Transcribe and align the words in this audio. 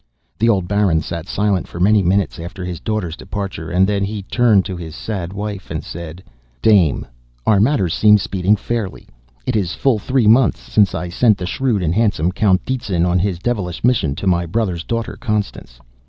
The 0.39 0.49
old 0.49 0.67
baron 0.67 1.01
sat 1.01 1.27
silent 1.27 1.67
for 1.67 1.79
many 1.79 2.01
minutes 2.01 2.39
after 2.39 2.65
his 2.65 2.79
daughter's 2.79 3.15
departure, 3.15 3.69
and 3.69 3.85
then 3.85 4.03
he 4.03 4.23
turned 4.23 4.65
to 4.65 4.75
his 4.75 4.95
sad 4.95 5.31
wife 5.31 5.69
and 5.69 5.83
said: 5.83 6.23
"Dame, 6.59 7.05
our 7.45 7.59
matters 7.59 7.93
seem 7.93 8.17
speeding 8.17 8.55
fairly. 8.55 9.07
It 9.45 9.55
is 9.55 9.75
full 9.75 9.99
three 9.99 10.25
months 10.25 10.59
since 10.61 10.95
I 10.95 11.09
sent 11.09 11.37
the 11.37 11.45
shrewd 11.45 11.83
and 11.83 11.93
handsome 11.93 12.31
Count 12.31 12.65
Detzin 12.65 13.05
on 13.05 13.19
his 13.19 13.37
devilish 13.37 13.83
mission 13.83 14.15
to 14.15 14.25
my 14.25 14.47
brother's 14.47 14.83
daughter 14.83 15.15
Constance. 15.21 15.79